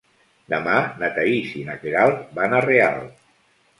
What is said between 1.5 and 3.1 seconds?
i na Queralt van a Real.